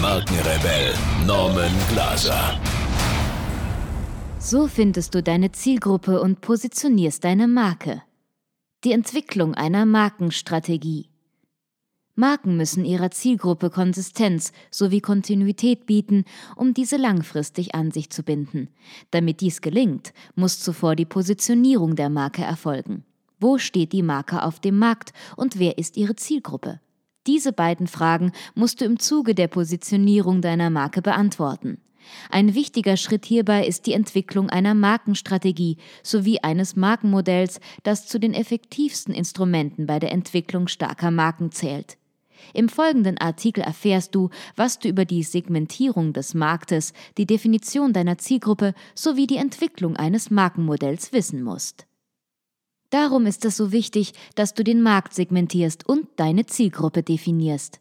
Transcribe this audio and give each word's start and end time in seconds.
Markenrebell 0.00 0.94
Norman 1.26 1.72
Glaser. 1.90 2.58
So 4.38 4.66
findest 4.66 5.14
du 5.14 5.22
deine 5.22 5.52
Zielgruppe 5.52 6.22
und 6.22 6.40
positionierst 6.40 7.22
deine 7.22 7.46
Marke. 7.46 8.02
Die 8.82 8.92
Entwicklung 8.92 9.54
einer 9.54 9.84
Markenstrategie. 9.84 11.10
Marken 12.14 12.56
müssen 12.56 12.86
ihrer 12.86 13.10
Zielgruppe 13.10 13.68
Konsistenz 13.68 14.52
sowie 14.70 15.02
Kontinuität 15.02 15.84
bieten, 15.84 16.24
um 16.56 16.72
diese 16.72 16.96
langfristig 16.96 17.74
an 17.74 17.90
sich 17.90 18.08
zu 18.08 18.22
binden. 18.22 18.70
Damit 19.10 19.42
dies 19.42 19.60
gelingt, 19.60 20.14
muss 20.34 20.60
zuvor 20.60 20.96
die 20.96 21.04
Positionierung 21.04 21.94
der 21.94 22.08
Marke 22.08 22.42
erfolgen. 22.42 23.04
Wo 23.38 23.58
steht 23.58 23.92
die 23.92 24.02
Marke 24.02 24.44
auf 24.44 24.60
dem 24.60 24.78
Markt 24.78 25.12
und 25.36 25.58
wer 25.58 25.76
ist 25.76 25.98
ihre 25.98 26.16
Zielgruppe? 26.16 26.80
Diese 27.26 27.52
beiden 27.52 27.86
Fragen 27.86 28.32
musst 28.54 28.80
du 28.80 28.84
im 28.84 28.98
Zuge 28.98 29.34
der 29.34 29.48
Positionierung 29.48 30.40
deiner 30.40 30.70
Marke 30.70 31.02
beantworten. 31.02 31.78
Ein 32.30 32.54
wichtiger 32.54 32.96
Schritt 32.96 33.26
hierbei 33.26 33.66
ist 33.66 33.86
die 33.86 33.92
Entwicklung 33.92 34.48
einer 34.48 34.74
Markenstrategie 34.74 35.76
sowie 36.02 36.38
eines 36.40 36.76
Markenmodells, 36.76 37.60
das 37.82 38.06
zu 38.06 38.18
den 38.18 38.32
effektivsten 38.32 39.14
Instrumenten 39.14 39.86
bei 39.86 39.98
der 39.98 40.12
Entwicklung 40.12 40.66
starker 40.68 41.10
Marken 41.10 41.52
zählt. 41.52 41.98
Im 42.54 42.70
folgenden 42.70 43.18
Artikel 43.18 43.62
erfährst 43.62 44.14
du, 44.14 44.30
was 44.56 44.78
du 44.78 44.88
über 44.88 45.04
die 45.04 45.22
Segmentierung 45.22 46.14
des 46.14 46.32
Marktes, 46.32 46.94
die 47.18 47.26
Definition 47.26 47.92
deiner 47.92 48.16
Zielgruppe 48.16 48.72
sowie 48.94 49.26
die 49.26 49.36
Entwicklung 49.36 49.96
eines 49.96 50.30
Markenmodells 50.30 51.12
wissen 51.12 51.42
musst. 51.42 51.86
Darum 52.90 53.26
ist 53.26 53.44
es 53.44 53.56
so 53.56 53.72
wichtig, 53.72 54.12
dass 54.34 54.54
du 54.54 54.64
den 54.64 54.82
Markt 54.82 55.14
segmentierst 55.14 55.88
und 55.88 56.08
deine 56.16 56.46
Zielgruppe 56.46 57.02
definierst. 57.02 57.80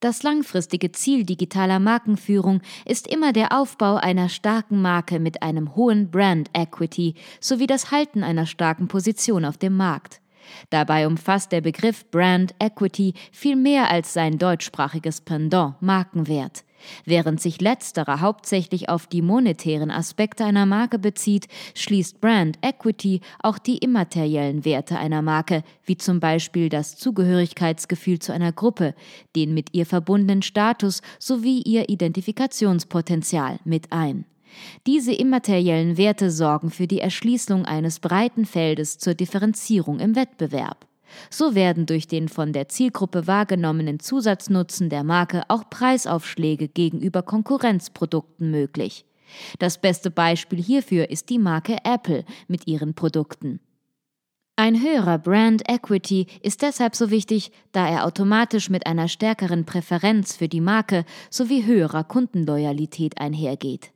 Das 0.00 0.22
langfristige 0.22 0.92
Ziel 0.92 1.24
digitaler 1.24 1.80
Markenführung 1.80 2.60
ist 2.84 3.08
immer 3.08 3.32
der 3.32 3.50
Aufbau 3.58 3.96
einer 3.96 4.28
starken 4.28 4.80
Marke 4.80 5.18
mit 5.18 5.42
einem 5.42 5.74
hohen 5.74 6.12
Brand 6.12 6.50
Equity 6.52 7.14
sowie 7.40 7.66
das 7.66 7.90
Halten 7.90 8.22
einer 8.22 8.46
starken 8.46 8.86
Position 8.86 9.44
auf 9.44 9.58
dem 9.58 9.76
Markt. 9.76 10.20
Dabei 10.70 11.08
umfasst 11.08 11.50
der 11.50 11.62
Begriff 11.62 12.08
Brand 12.12 12.54
Equity 12.60 13.14
viel 13.32 13.56
mehr 13.56 13.90
als 13.90 14.12
sein 14.12 14.38
deutschsprachiges 14.38 15.20
Pendant 15.20 15.82
Markenwert. 15.82 16.64
Während 17.04 17.40
sich 17.40 17.60
letzterer 17.60 18.20
hauptsächlich 18.20 18.88
auf 18.88 19.06
die 19.06 19.22
monetären 19.22 19.90
Aspekte 19.90 20.44
einer 20.44 20.66
Marke 20.66 20.98
bezieht, 20.98 21.46
schließt 21.74 22.20
Brand 22.20 22.58
Equity 22.62 23.20
auch 23.40 23.58
die 23.58 23.78
immateriellen 23.78 24.64
Werte 24.64 24.98
einer 24.98 25.22
Marke, 25.22 25.62
wie 25.84 25.96
zum 25.96 26.20
Beispiel 26.20 26.68
das 26.68 26.96
Zugehörigkeitsgefühl 26.96 28.18
zu 28.18 28.32
einer 28.32 28.52
Gruppe, 28.52 28.94
den 29.36 29.54
mit 29.54 29.74
ihr 29.74 29.86
verbundenen 29.86 30.42
Status 30.42 31.02
sowie 31.18 31.62
ihr 31.62 31.88
Identifikationspotenzial 31.88 33.58
mit 33.64 33.92
ein. 33.92 34.24
Diese 34.86 35.12
immateriellen 35.12 35.96
Werte 35.96 36.30
sorgen 36.30 36.70
für 36.70 36.86
die 36.86 37.00
Erschließung 37.00 37.64
eines 37.64 38.00
breiten 38.00 38.44
Feldes 38.44 38.98
zur 38.98 39.14
Differenzierung 39.14 40.00
im 40.00 40.16
Wettbewerb. 40.16 40.87
So 41.30 41.54
werden 41.54 41.86
durch 41.86 42.06
den 42.06 42.28
von 42.28 42.52
der 42.52 42.68
Zielgruppe 42.68 43.26
wahrgenommenen 43.26 44.00
Zusatznutzen 44.00 44.90
der 44.90 45.04
Marke 45.04 45.42
auch 45.48 45.68
Preisaufschläge 45.70 46.68
gegenüber 46.68 47.22
Konkurrenzprodukten 47.22 48.50
möglich. 48.50 49.04
Das 49.58 49.80
beste 49.80 50.10
Beispiel 50.10 50.62
hierfür 50.62 51.10
ist 51.10 51.30
die 51.30 51.38
Marke 51.38 51.76
Apple 51.84 52.24
mit 52.46 52.66
ihren 52.66 52.94
Produkten. 52.94 53.60
Ein 54.56 54.82
höherer 54.82 55.18
Brand 55.18 55.70
Equity 55.70 56.26
ist 56.42 56.62
deshalb 56.62 56.96
so 56.96 57.10
wichtig, 57.10 57.52
da 57.70 57.88
er 57.88 58.04
automatisch 58.04 58.70
mit 58.70 58.88
einer 58.88 59.06
stärkeren 59.06 59.64
Präferenz 59.64 60.34
für 60.34 60.48
die 60.48 60.60
Marke 60.60 61.04
sowie 61.30 61.64
höherer 61.64 62.02
Kundenloyalität 62.02 63.20
einhergeht. 63.20 63.92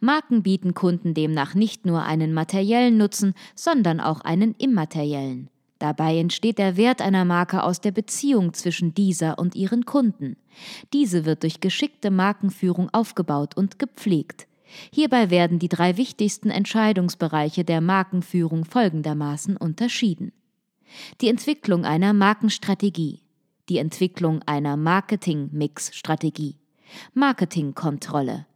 Marken 0.00 0.42
bieten 0.42 0.74
Kunden 0.74 1.14
demnach 1.14 1.54
nicht 1.54 1.86
nur 1.86 2.02
einen 2.02 2.34
materiellen 2.34 2.96
Nutzen, 2.96 3.34
sondern 3.54 4.00
auch 4.00 4.22
einen 4.22 4.56
immateriellen. 4.56 5.48
Dabei 5.82 6.16
entsteht 6.16 6.58
der 6.58 6.76
Wert 6.76 7.02
einer 7.02 7.24
Marke 7.24 7.64
aus 7.64 7.80
der 7.80 7.90
Beziehung 7.90 8.54
zwischen 8.54 8.94
dieser 8.94 9.40
und 9.40 9.56
ihren 9.56 9.84
Kunden. 9.84 10.36
Diese 10.92 11.24
wird 11.24 11.42
durch 11.42 11.58
geschickte 11.58 12.12
Markenführung 12.12 12.88
aufgebaut 12.92 13.56
und 13.56 13.80
gepflegt. 13.80 14.46
Hierbei 14.92 15.28
werden 15.30 15.58
die 15.58 15.68
drei 15.68 15.96
wichtigsten 15.96 16.50
Entscheidungsbereiche 16.50 17.64
der 17.64 17.80
Markenführung 17.80 18.64
folgendermaßen 18.64 19.56
unterschieden. 19.56 20.30
Die 21.20 21.26
Entwicklung 21.26 21.84
einer 21.84 22.12
Markenstrategie, 22.12 23.22
die 23.68 23.78
Entwicklung 23.78 24.40
einer 24.46 24.76
Marketing-Mix-Strategie, 24.76 26.60
Marketingkontrolle, 27.12 28.46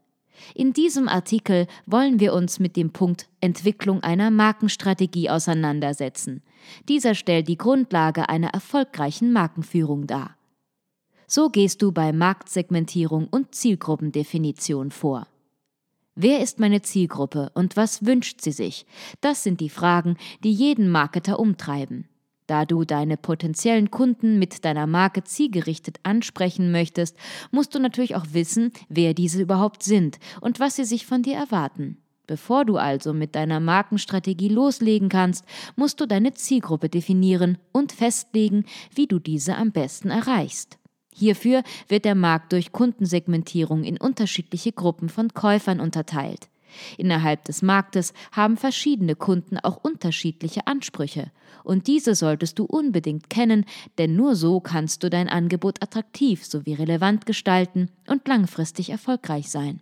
in 0.55 0.73
diesem 0.73 1.09
Artikel 1.09 1.67
wollen 1.87 2.21
wir 2.21 2.33
uns 2.33 2.59
mit 2.59 2.77
dem 2.77 2.93
Punkt 2.93 3.29
Entwicklung 3.41 4.03
einer 4.03 4.31
Markenstrategie 4.31 5.31
auseinandersetzen. 5.31 6.43
Dieser 6.89 7.15
stellt 7.15 7.49
die 7.49 7.59
Grundlage 7.59 8.29
einer 8.29 8.49
erfolgreichen 8.49 9.33
Markenführung 9.33 10.07
dar. 10.07 10.37
So 11.27 11.51
gehst 11.51 11.83
du 11.83 11.93
bei 11.93 12.13
Marktsegmentierung 12.13 13.27
und 13.29 13.55
Zielgruppendefinition 13.55 14.91
vor. 14.91 15.27
Wer 16.15 16.41
ist 16.41 16.61
meine 16.61 16.81
Zielgruppe 16.83 17.51
und 17.55 17.77
was 17.77 18.07
wünscht 18.07 18.41
sie 18.41 18.53
sich? 18.53 18.87
Das 19.21 19.43
sind 19.43 19.61
die 19.61 19.69
Fragen, 19.69 20.17
die 20.45 20.53
jeden 20.53 20.89
Marketer 20.89 21.39
umtreiben. 21.39 22.09
Da 22.47 22.65
du 22.65 22.85
deine 22.85 23.17
potenziellen 23.17 23.91
Kunden 23.91 24.39
mit 24.39 24.65
deiner 24.65 24.87
Marke 24.87 25.25
zielgerichtet 25.25 25.99
ansprechen 26.05 26.71
möchtest, 26.71 27.17
musst 27.51 27.75
du 27.75 27.81
natürlich 27.81 28.15
auch 28.15 28.27
wissen, 28.33 28.73
wer 28.89 29.15
diese 29.15 29.43
überhaupt 29.43 29.83
sind 29.83 30.19
und 30.41 30.61
was 30.61 30.77
sie 30.77 30.85
sich 30.85 31.07
von 31.07 31.23
dir 31.23 31.37
erwarten. 31.37 31.99
Bevor 32.27 32.65
du 32.65 32.77
also 32.77 33.13
mit 33.13 33.37
deiner 33.37 33.61
Markenstrategie 33.61 34.49
loslegen 34.49 35.09
kannst, 35.09 35.45
musst 35.77 36.01
du 36.01 36.07
deine 36.07 36.35
Zielgruppe 36.35 36.89
definieren 36.89 37.59
und 37.73 37.93
festlegen, 37.93 38.65
wie 38.95 39.07
du 39.07 39.19
diese 39.19 39.57
am 39.57 39.71
besten 39.71 40.11
erreichst. 40.11 40.79
Hierfür 41.15 41.63
wird 41.89 42.05
der 42.05 42.15
Markt 42.15 42.53
durch 42.53 42.73
Kundensegmentierung 42.73 43.85
in 43.85 43.97
unterschiedliche 43.97 44.73
Gruppen 44.73 45.09
von 45.09 45.33
Käufern 45.35 45.81
unterteilt. 45.81 46.49
Innerhalb 46.99 47.45
des 47.45 47.63
Marktes 47.63 48.13
haben 48.33 48.57
verschiedene 48.57 49.15
Kunden 49.15 49.59
auch 49.59 49.77
unterschiedliche 49.83 50.67
Ansprüche, 50.67 51.31
und 51.65 51.87
diese 51.87 52.15
solltest 52.15 52.59
du 52.59 52.65
unbedingt 52.65 53.31
kennen, 53.31 53.65
denn 53.99 54.17
nur 54.17 54.37
so 54.37 54.61
kannst 54.61 55.03
du 55.03 55.11
dein 55.11 55.29
Angebot 55.29 55.83
attraktiv 55.83 56.45
sowie 56.45 56.75
relevant 56.75 57.27
gestalten 57.27 57.91
und 58.07 58.27
langfristig 58.29 58.91
erfolgreich 58.91 59.51
sein. 59.51 59.81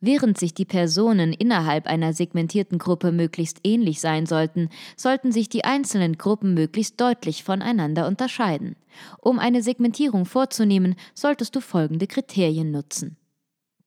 Während 0.00 0.38
sich 0.38 0.54
die 0.54 0.64
Personen 0.64 1.32
innerhalb 1.32 1.88
einer 1.88 2.12
segmentierten 2.12 2.78
Gruppe 2.78 3.10
möglichst 3.10 3.58
ähnlich 3.64 4.00
sein 4.00 4.26
sollten, 4.26 4.68
sollten 4.96 5.32
sich 5.32 5.48
die 5.48 5.64
einzelnen 5.64 6.16
Gruppen 6.16 6.54
möglichst 6.54 7.00
deutlich 7.00 7.42
voneinander 7.42 8.06
unterscheiden. 8.06 8.76
Um 9.20 9.40
eine 9.40 9.60
Segmentierung 9.60 10.24
vorzunehmen, 10.24 10.94
solltest 11.14 11.56
du 11.56 11.60
folgende 11.60 12.06
Kriterien 12.06 12.70
nutzen. 12.70 13.16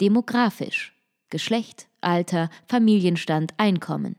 Demografisch 0.01 0.93
Geschlecht, 1.29 1.87
Alter, 2.01 2.49
Familienstand, 2.67 3.53
Einkommen. 3.57 4.15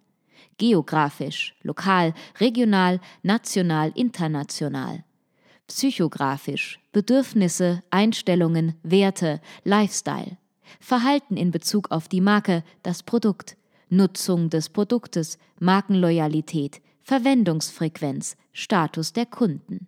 Geografisch, 0.59 1.55
lokal, 1.63 2.15
regional, 2.41 3.01
national, 3.23 3.93
international. 3.95 5.05
Psychografisch, 5.67 6.81
Bedürfnisse, 6.93 7.83
Einstellungen, 7.91 8.75
Werte, 8.83 9.41
Lifestyle. 9.65 10.37
Verhalten 10.81 11.37
in 11.37 11.51
Bezug 11.51 11.91
auf 11.91 12.09
die 12.09 12.21
Marke, 12.21 12.65
das 12.83 13.03
Produkt. 13.03 13.57
Nutzung 13.89 14.49
des 14.49 14.71
Produktes, 14.71 15.39
Markenloyalität, 15.61 16.81
Verwendungsfrequenz, 17.03 18.37
Status 18.53 19.13
der 19.13 19.27
Kunden. 19.27 19.87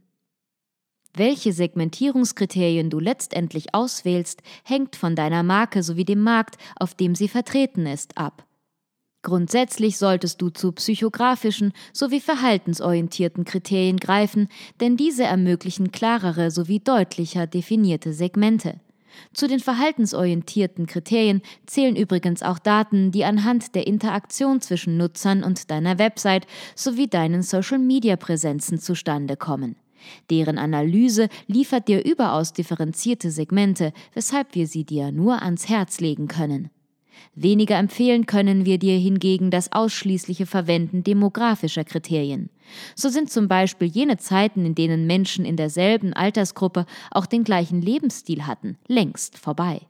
Welche 1.16 1.52
Segmentierungskriterien 1.52 2.90
du 2.90 2.98
letztendlich 2.98 3.72
auswählst, 3.72 4.42
hängt 4.64 4.96
von 4.96 5.14
deiner 5.14 5.44
Marke 5.44 5.84
sowie 5.84 6.04
dem 6.04 6.22
Markt, 6.22 6.56
auf 6.74 6.94
dem 6.94 7.14
sie 7.14 7.28
vertreten 7.28 7.86
ist, 7.86 8.18
ab. 8.18 8.44
Grundsätzlich 9.22 9.96
solltest 9.96 10.42
du 10.42 10.50
zu 10.50 10.72
psychografischen 10.72 11.72
sowie 11.92 12.20
verhaltensorientierten 12.20 13.44
Kriterien 13.44 13.96
greifen, 13.98 14.48
denn 14.80 14.96
diese 14.96 15.22
ermöglichen 15.22 15.92
klarere 15.92 16.50
sowie 16.50 16.80
deutlicher 16.80 17.46
definierte 17.46 18.12
Segmente. 18.12 18.80
Zu 19.32 19.46
den 19.46 19.60
verhaltensorientierten 19.60 20.86
Kriterien 20.86 21.42
zählen 21.64 21.94
übrigens 21.94 22.42
auch 22.42 22.58
Daten, 22.58 23.12
die 23.12 23.24
anhand 23.24 23.76
der 23.76 23.86
Interaktion 23.86 24.60
zwischen 24.60 24.96
Nutzern 24.96 25.44
und 25.44 25.70
deiner 25.70 25.98
Website 26.00 26.48
sowie 26.74 27.06
deinen 27.06 27.42
Social-Media-Präsenzen 27.42 28.78
zustande 28.78 29.36
kommen. 29.36 29.76
Deren 30.30 30.58
Analyse 30.58 31.28
liefert 31.46 31.88
dir 31.88 32.04
überaus 32.04 32.52
differenzierte 32.52 33.30
Segmente, 33.30 33.92
weshalb 34.12 34.54
wir 34.54 34.66
sie 34.66 34.84
dir 34.84 35.12
nur 35.12 35.42
ans 35.42 35.68
Herz 35.68 36.00
legen 36.00 36.28
können. 36.28 36.70
Weniger 37.34 37.76
empfehlen 37.76 38.26
können 38.26 38.64
wir 38.64 38.78
dir 38.78 38.96
hingegen 38.98 39.50
das 39.50 39.72
ausschließliche 39.72 40.46
Verwenden 40.46 41.02
demografischer 41.02 41.84
Kriterien. 41.84 42.50
So 42.94 43.08
sind 43.08 43.30
zum 43.30 43.48
Beispiel 43.48 43.88
jene 43.88 44.18
Zeiten, 44.18 44.64
in 44.64 44.74
denen 44.74 45.06
Menschen 45.06 45.44
in 45.44 45.56
derselben 45.56 46.12
Altersgruppe 46.12 46.86
auch 47.10 47.26
den 47.26 47.44
gleichen 47.44 47.80
Lebensstil 47.80 48.46
hatten, 48.46 48.76
längst 48.86 49.38
vorbei. 49.38 49.80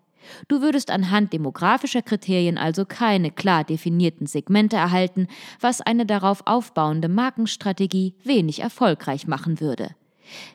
Du 0.49 0.63
würdest 0.63 0.91
anhand 0.91 1.35
demografischer 1.35 2.01
Kriterien 2.01 2.57
also 2.57 2.87
keine 2.87 3.31
klar 3.31 3.63
definierten 3.63 4.27
Segmente 4.27 4.77
erhalten, 4.77 5.29
was 5.61 5.83
eine 5.83 6.07
darauf 6.07 6.47
aufbauende 6.47 7.09
Markenstrategie 7.09 8.15
wenig 8.25 8.61
erfolgreich 8.61 9.27
machen 9.27 9.61
würde. 9.61 9.95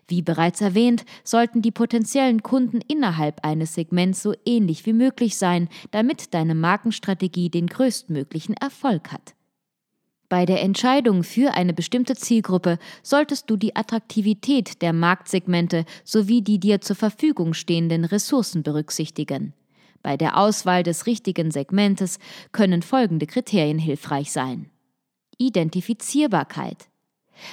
Wie 0.08 0.22
bereits 0.22 0.62
erwähnt, 0.62 1.06
sollten 1.24 1.62
die 1.62 1.72
potenziellen 1.72 2.44
Kunden 2.44 2.82
innerhalb 2.88 3.46
eines 3.46 3.74
Segments 3.74 4.22
so 4.22 4.34
ähnlich 4.46 4.86
wie 4.86 4.94
möglich 4.94 5.38
sein, 5.38 5.70
damit 5.92 6.34
deine 6.34 6.56
Markenstrategie 6.56 7.50
den 7.50 7.68
größtmöglichen 7.68 8.56
Erfolg 8.56 9.12
hat. 9.12 9.36
Bei 10.30 10.46
der 10.46 10.62
Entscheidung 10.62 11.24
für 11.24 11.56
eine 11.56 11.74
bestimmte 11.74 12.16
Zielgruppe 12.16 12.78
solltest 13.02 13.50
du 13.50 13.58
die 13.58 13.76
Attraktivität 13.76 14.84
der 14.84 14.94
Marktsegmente 14.94 15.86
sowie 16.04 16.44
die 16.44 16.60
dir 16.60 16.82
zur 16.82 16.96
Verfügung 16.96 17.56
stehenden 17.56 18.06
Ressourcen 18.06 18.62
berücksichtigen. 18.62 19.54
Bei 20.04 20.18
der 20.18 20.38
Auswahl 20.38 20.84
des 20.84 21.08
richtigen 21.08 21.50
Segmentes 21.50 22.20
können 22.52 22.84
folgende 22.84 23.26
Kriterien 23.26 23.80
hilfreich 23.80 24.32
sein. 24.32 24.70
Identifizierbarkeit. 25.40 26.89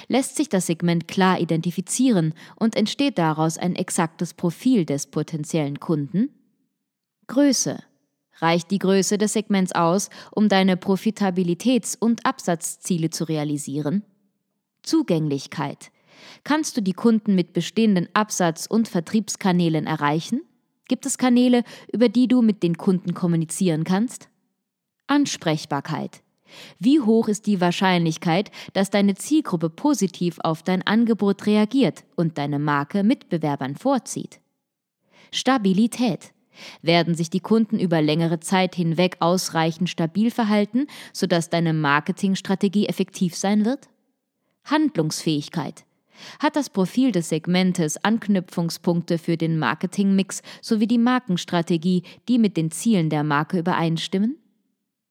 Lässt 0.07 0.35
sich 0.35 0.49
das 0.49 0.67
Segment 0.67 1.07
klar 1.07 1.39
identifizieren 1.39 2.33
und 2.55 2.75
entsteht 2.75 3.17
daraus 3.17 3.57
ein 3.57 3.75
exaktes 3.75 4.33
Profil 4.33 4.85
des 4.85 5.07
potenziellen 5.07 5.79
Kunden? 5.79 6.29
Größe. 7.27 7.83
Reicht 8.39 8.69
die 8.69 8.79
Größe 8.79 9.17
des 9.17 9.33
Segments 9.33 9.73
aus, 9.73 10.09
um 10.31 10.47
deine 10.47 10.75
Profitabilitäts- 10.75 11.97
und 11.99 12.25
Absatzziele 12.25 13.09
zu 13.09 13.23
realisieren? 13.23 14.03
Zugänglichkeit. 14.83 15.91
Kannst 16.43 16.77
du 16.77 16.81
die 16.81 16.93
Kunden 16.93 17.35
mit 17.35 17.53
bestehenden 17.53 18.07
Absatz- 18.13 18.67
und 18.67 18.87
Vertriebskanälen 18.87 19.87
erreichen? 19.87 20.41
Gibt 20.87 21.05
es 21.05 21.17
Kanäle, 21.17 21.63
über 21.91 22.09
die 22.09 22.27
du 22.27 22.41
mit 22.41 22.63
den 22.63 22.77
Kunden 22.77 23.13
kommunizieren 23.13 23.83
kannst? 23.83 24.29
Ansprechbarkeit. 25.07 26.21
Wie 26.79 26.99
hoch 26.99 27.27
ist 27.27 27.45
die 27.45 27.61
Wahrscheinlichkeit, 27.61 28.51
dass 28.73 28.89
deine 28.89 29.15
Zielgruppe 29.15 29.69
positiv 29.69 30.39
auf 30.43 30.63
dein 30.63 30.85
Angebot 30.85 31.45
reagiert 31.45 32.03
und 32.15 32.37
deine 32.37 32.59
Marke 32.59 33.03
Mitbewerbern 33.03 33.75
vorzieht? 33.75 34.39
Stabilität. 35.31 36.31
Werden 36.81 37.13
sich 37.15 37.29
die 37.29 37.39
Kunden 37.39 37.79
über 37.79 38.01
längere 38.01 38.39
Zeit 38.39 38.75
hinweg 38.75 39.17
ausreichend 39.19 39.89
stabil 39.89 40.31
verhalten, 40.31 40.87
sodass 41.13 41.49
deine 41.49 41.73
Marketingstrategie 41.73 42.87
effektiv 42.87 43.35
sein 43.35 43.65
wird? 43.65 43.89
Handlungsfähigkeit. 44.65 45.85
Hat 46.39 46.55
das 46.55 46.69
Profil 46.69 47.11
des 47.11 47.29
Segmentes 47.29 48.03
Anknüpfungspunkte 48.03 49.19
für 49.19 49.37
den 49.37 49.59
Marketingmix 49.59 50.41
sowie 50.61 50.87
die 50.87 50.97
Markenstrategie, 50.97 52.03
die 52.27 52.39
mit 52.39 52.57
den 52.57 52.71
Zielen 52.71 53.09
der 53.09 53.23
Marke 53.23 53.59
übereinstimmen? 53.59 54.37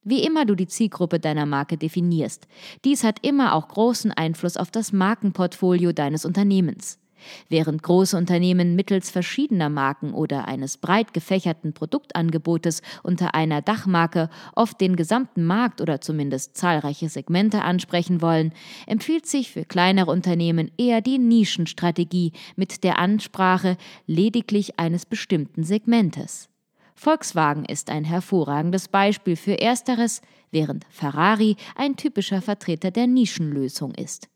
Wie 0.09 0.23
immer 0.23 0.45
du 0.45 0.55
die 0.55 0.69
Zielgruppe 0.69 1.19
deiner 1.19 1.47
Marke 1.47 1.77
definierst, 1.77 2.47
dies 2.85 3.03
hat 3.03 3.27
immer 3.27 3.57
auch 3.57 3.67
großen 3.67 4.13
Einfluss 4.13 4.57
auf 4.57 4.71
das 4.71 4.93
Markenportfolio 4.93 5.91
deines 5.91 6.25
Unternehmens. 6.25 7.01
Während 7.49 7.83
große 7.83 8.17
Unternehmen 8.17 8.77
mittels 8.77 9.11
verschiedener 9.11 9.69
Marken 9.69 10.15
oder 10.15 10.47
eines 10.47 10.77
breit 10.77 11.13
gefächerten 11.13 11.73
Produktangebotes 11.73 12.83
unter 13.03 13.35
einer 13.35 13.63
Dachmarke 13.63 14.31
oft 14.55 14.81
den 14.81 14.95
gesamten 14.95 15.45
Markt 15.45 15.81
oder 15.81 16.01
zumindest 16.01 16.57
zahlreiche 16.57 17.09
Segmente 17.09 17.63
ansprechen 17.63 18.23
wollen, 18.23 18.53
empfiehlt 18.87 19.27
sich 19.27 19.51
für 19.51 19.65
kleinere 19.65 20.13
Unternehmen 20.13 20.71
eher 20.79 21.01
die 21.01 21.19
Nischenstrategie 21.19 22.31
mit 22.55 22.85
der 22.85 23.01
Ansprache 23.01 23.77
lediglich 24.07 24.79
eines 24.79 25.05
bestimmten 25.05 25.65
Segmentes. 25.65 26.49
Volkswagen 26.97 27.65
ist 27.67 27.91
ein 27.91 28.05
hervorragendes 28.05 28.89
Beispiel 28.89 29.37
für 29.37 29.61
ersteres, 29.61 30.23
während 30.51 30.87
Ferrari 30.91 31.57
ein 31.77 31.97
typischer 31.97 32.41
Vertreter 32.41 32.91
der 32.91 33.07
Nischenlösung 33.07 33.95
ist. 33.95 34.29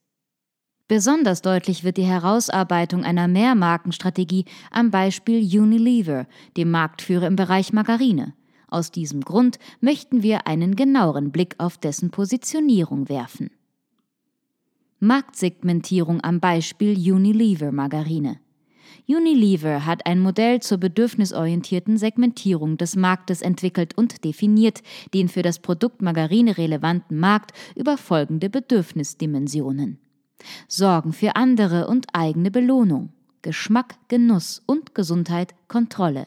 Besonders 0.87 1.41
deutlich 1.41 1.85
wird 1.85 1.97
die 1.97 2.05
Herausarbeitung 2.05 3.05
einer 3.05 3.29
Mehrmarkenstrategie 3.29 4.45
am 4.71 4.91
Beispiel 4.91 5.39
Unilever, 5.39 6.27
dem 6.57 6.71
Marktführer 6.71 7.29
im 7.29 7.37
Bereich 7.37 7.73
Margarine. 7.73 8.35
Aus 8.69 8.91
diesem 8.91 9.23
Grund 9.23 9.59
möchten 9.81 10.23
wir 10.23 10.47
einen 10.47 10.77
genaueren 10.77 11.33
Blick 11.33 11.55
auf 11.59 11.79
dessen 11.79 12.11
Positionierung 12.11 13.09
werfen. 13.09 13.51
Marktsegmentierung 14.99 16.23
am 16.23 16.41
Beispiel 16.41 16.93
Unilever 17.13 17.73
Margarine. 17.73 18.39
Unilever 19.09 19.87
hat 19.87 20.07
ein 20.07 20.21
Modell 20.21 20.61
zur 20.61 20.79
bedürfnisorientierten 20.79 21.97
Segmentierung 21.97 22.77
des 22.77 22.97
Marktes 22.97 23.43
entwickelt 23.43 23.97
und 23.97 24.25
definiert, 24.25 24.83
den 25.15 25.29
für 25.29 25.43
das 25.43 25.59
Produkt 25.59 26.03
Margarine 26.03 26.57
relevanten 26.57 27.19
Markt 27.19 27.53
über 27.75 27.97
folgende 27.97 28.51
Bedürfnisdimensionen. 28.51 29.99
Sorgen 30.69 31.13
für 31.13 31.37
andere 31.37 31.87
und 31.87 32.07
eigene 32.13 32.51
Belohnung, 32.51 33.13
Geschmack, 33.43 33.97
Genuss 34.09 34.63
und 34.67 34.95
Gesundheit, 34.95 35.55
Kontrolle. 35.69 36.27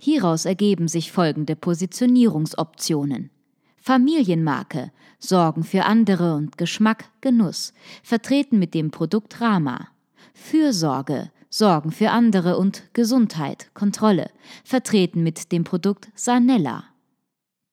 Hieraus 0.00 0.46
ergeben 0.46 0.88
sich 0.88 1.12
folgende 1.12 1.54
Positionierungsoptionen. 1.54 3.30
Familienmarke, 3.76 4.92
Sorgen 5.18 5.64
für 5.64 5.84
andere 5.84 6.34
und 6.34 6.58
Geschmack, 6.58 7.04
Genuss, 7.20 7.72
vertreten 8.02 8.58
mit 8.58 8.74
dem 8.74 8.90
Produkt 8.90 9.40
Rama. 9.40 9.88
Fürsorge, 10.34 11.30
Sorgen 11.54 11.92
für 11.92 12.10
andere 12.10 12.56
und 12.56 12.82
Gesundheit, 12.94 13.70
Kontrolle, 13.74 14.30
vertreten 14.64 15.22
mit 15.22 15.52
dem 15.52 15.64
Produkt 15.64 16.08
Sanella. 16.14 16.84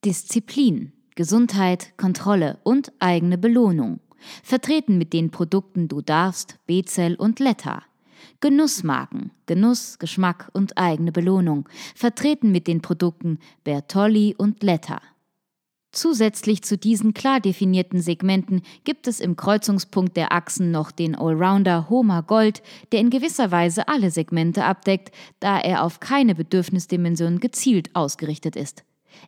Disziplin, 0.03 0.91
Gesundheit, 1.15 1.97
Kontrolle 1.97 2.59
und 2.63 2.91
eigene 2.99 3.37
Belohnung, 3.37 4.01
vertreten 4.43 4.97
mit 4.97 5.13
den 5.13 5.31
Produkten 5.31 5.87
Du 5.87 6.01
darfst, 6.01 6.59
Bezell 6.67 7.15
und 7.15 7.39
Letta. 7.39 7.83
Genussmarken, 8.41 9.31
Genuss, 9.45 9.97
Geschmack 9.97 10.49
und 10.51 10.77
eigene 10.77 11.13
Belohnung, 11.13 11.69
vertreten 11.95 12.51
mit 12.51 12.67
den 12.67 12.81
Produkten 12.81 13.39
Bertolli 13.63 14.35
und 14.37 14.61
Letta. 14.61 15.01
Zusätzlich 15.91 16.61
zu 16.61 16.77
diesen 16.77 17.15
klar 17.15 17.39
definierten 17.39 17.99
Segmenten 17.99 18.61
gibt 18.83 19.07
es 19.07 19.19
im 19.19 19.35
Kreuzungspunkt 19.35 20.15
der 20.17 20.31
Achsen 20.31 20.69
noch 20.69 20.91
den 20.91 21.15
Allrounder 21.15 21.89
Homa 21.89 22.21
Gold, 22.21 22.61
der 22.91 22.99
in 22.99 23.09
gewisser 23.09 23.49
Weise 23.49 23.87
alle 23.87 24.11
Segmente 24.11 24.65
abdeckt, 24.65 25.11
da 25.39 25.59
er 25.59 25.83
auf 25.83 25.99
keine 25.99 26.35
Bedürfnisdimension 26.35 27.39
gezielt 27.39 27.95
ausgerichtet 27.95 28.55
ist. 28.55 28.83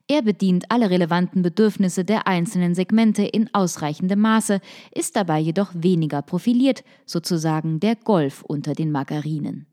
Er 0.08 0.22
bedient 0.22 0.65
alle 0.70 0.91
relevanten 0.91 1.41
Bedürfnisse 1.41 2.06
der 2.06 2.27
einzelnen 2.27 2.75
Segmente 2.75 3.24
in 3.24 3.53
ausreichendem 3.53 4.20
Maße, 4.20 4.62
ist 4.94 5.15
dabei 5.15 5.39
jedoch 5.39 5.72
weniger 5.74 6.22
profiliert, 6.22 6.84
sozusagen 7.08 7.80
der 7.80 7.96
Golf 7.96 8.44
unter 8.44 8.74
den 8.74 8.91
Margarinen. 8.91 9.65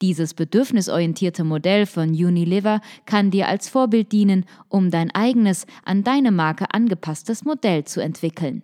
Dieses 0.00 0.34
bedürfnisorientierte 0.34 1.44
Modell 1.44 1.86
von 1.86 2.10
Unilever 2.10 2.80
kann 3.06 3.30
dir 3.30 3.48
als 3.48 3.68
Vorbild 3.68 4.12
dienen, 4.12 4.44
um 4.68 4.90
dein 4.90 5.10
eigenes, 5.14 5.66
an 5.84 6.04
deine 6.04 6.32
Marke 6.32 6.72
angepasstes 6.72 7.44
Modell 7.44 7.84
zu 7.84 8.00
entwickeln. 8.00 8.62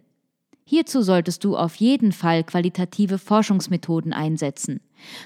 Hierzu 0.64 1.00
solltest 1.00 1.44
du 1.44 1.56
auf 1.56 1.76
jeden 1.76 2.12
Fall 2.12 2.44
qualitative 2.44 3.16
Forschungsmethoden 3.16 4.12
einsetzen. 4.12 4.80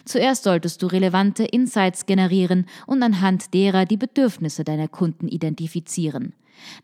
Zuerst 0.04 0.44
solltest 0.44 0.80
du 0.82 0.86
relevante 0.86 1.42
Insights 1.42 2.06
generieren 2.06 2.66
und 2.86 3.02
anhand 3.02 3.52
derer 3.52 3.84
die 3.84 3.96
Bedürfnisse 3.96 4.62
deiner 4.62 4.86
Kunden 4.86 5.26
identifizieren. 5.26 6.34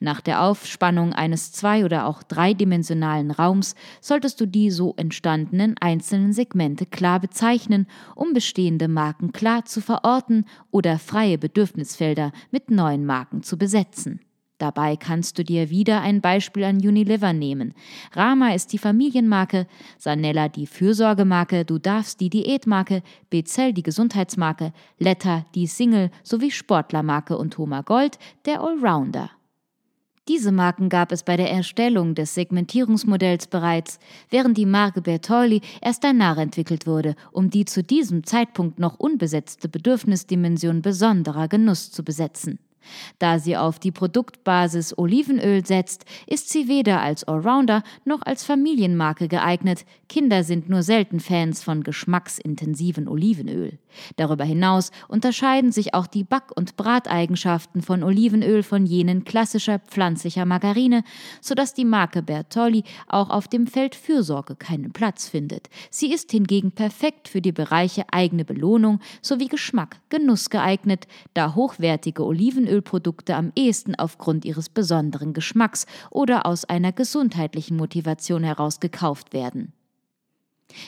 Nach 0.01 0.21
der 0.21 0.43
Aufspannung 0.43 1.13
eines 1.13 1.53
zwei- 1.53 1.85
oder 1.85 2.07
auch 2.07 2.23
dreidimensionalen 2.23 3.31
Raums 3.31 3.75
solltest 4.01 4.41
du 4.41 4.47
die 4.47 4.71
so 4.71 4.95
entstandenen 4.97 5.77
einzelnen 5.81 6.33
Segmente 6.33 6.87
klar 6.87 7.21
bezeichnen, 7.21 7.87
um 8.15 8.33
bestehende 8.33 8.89
Marken 8.89 9.33
klar 9.33 9.65
zu 9.65 9.81
verorten 9.81 10.45
oder 10.71 10.99
freie 10.99 11.39
Bedürfnisfelder 11.39 12.33
mit 12.51 12.71
neuen 12.71 13.07
Marken 13.07 13.43
zu 13.43 13.59
besetzen. 13.59 14.21
Dabei 14.59 14.97
kannst 14.97 15.39
du 15.39 15.45
dir 15.45 15.71
wieder 15.71 16.01
ein 16.01 16.21
Beispiel 16.21 16.65
an 16.65 16.79
Unilever 16.79 17.33
nehmen. 17.33 17.75
Rama 18.13 18.55
ist 18.55 18.73
die 18.73 18.79
Familienmarke, 18.79 19.69
Sanella 19.99 20.49
die 20.49 20.67
Fürsorgemarke, 20.67 21.65
Du 21.65 21.79
darfst 21.79 22.21
die 22.21 22.29
Diätmarke, 22.29 23.03
Bezell 23.31 23.73
die 23.73 23.85
Gesundheitsmarke, 23.85 24.73
Letta 24.99 25.47
die 25.55 25.69
Single 25.69 26.11
sowie 26.25 26.51
Sportlermarke 26.51 27.39
und 27.39 27.57
Homa 27.57 27.83
Gold 27.83 28.19
der 28.47 28.61
Allrounder. 28.61 29.31
Diese 30.29 30.53
Marken 30.53 30.91
gab 30.91 31.11
es 31.11 31.23
bei 31.23 31.39
der 31.39 31.51
Erstellung 31.51 32.15
des 32.15 32.35
Segmentierungsmodells 32.35 33.47
bereits, 33.47 33.99
während 34.29 34.59
die 34.59 34.67
Marke 34.67 35.01
Bertolli 35.01 35.63
erst 35.81 36.05
danach 36.05 36.37
entwickelt 36.37 36.87
wurde, 36.87 37.17
um 37.33 37.49
die 37.49 37.65
zu 37.65 37.83
diesem 37.83 38.25
Zeitpunkt 38.25 38.79
noch 38.79 38.99
unbesetzte 38.99 39.71
Bedürfnisdimension 39.71 40.83
besonderer 40.83 41.49
Genuss 41.49 41.91
zu 41.91 42.05
besetzen. 42.05 42.59
Da 43.19 43.39
sie 43.39 43.57
auf 43.57 43.79
die 43.79 43.93
Produktbasis 43.93 44.97
Olivenöl 44.97 45.67
setzt, 45.67 46.05
ist 46.27 46.51
sie 46.51 46.69
weder 46.69 47.01
als 47.01 47.25
Allrounder 47.25 47.83
noch 48.05 48.23
als 48.23 48.45
Familienmarke 48.45 49.29
geeignet. 49.29 49.85
Kinder 50.09 50.45
sind 50.45 50.69
nur 50.69 50.83
selten 50.83 51.21
Fans 51.21 51.63
von 51.63 51.83
geschmacksintensiven 51.83 53.09
Olivenöl. 53.09 53.79
Darüber 54.17 54.45
hinaus 54.45 54.91
unterscheiden 55.09 55.73
sich 55.73 55.95
auch 55.95 56.07
die 56.07 56.25
Back- 56.25 56.57
und 56.57 56.77
Brateigenschaften 56.77 57.83
von 57.83 58.03
Olivenöl 58.03 58.63
von 58.63 58.87
jenen 58.87 59.25
klassischer 59.25 59.79
pflanzlicher 59.79 60.45
Margarine, 60.45 61.03
sodass 61.41 61.75
die 61.75 61.85
Marke 61.85 62.23
Bertolli 62.23 62.85
auch 63.09 63.31
auf 63.31 63.49
dem 63.49 63.67
Feld 63.67 63.95
Fürsorge 63.95 64.57
keinen 64.57 64.93
Platz 64.93 65.29
findet. 65.29 65.69
Sie 65.91 66.13
ist 66.13 66.31
hingegen 66.31 66.73
perfekt 66.73 67.29
für 67.29 67.41
die 67.41 67.53
Bereiche 67.53 68.05
eigene 68.13 68.45
Belohnung 68.45 69.01
sowie 69.21 69.49
Geschmack, 69.49 69.97
Genuss 70.09 70.51
geeignet, 70.51 71.07
da 71.35 71.55
hochwertige 71.55 72.25
Olivenöl 72.25 72.68
Ölprodukte 72.69 73.35
am 73.35 73.53
ehesten 73.57 73.95
aufgrund 73.95 74.45
ihres 74.45 74.69
besonderen 74.69 75.33
Geschmacks 75.33 75.87
oder 76.11 76.47
aus 76.47 76.65
einer 76.65 76.93
gesundheitlichen 76.93 77.77
Motivation 77.77 78.43
heraus 78.43 78.81
gekauft 78.81 79.33
werden. 79.33 79.73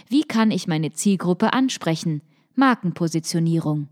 Wie 0.08 0.24
kann 0.24 0.50
ich 0.50 0.66
meine 0.66 0.92
Zielgruppe 0.92 1.52
ansprechen? 1.52 2.22
Markenpositionierung. 2.54 3.88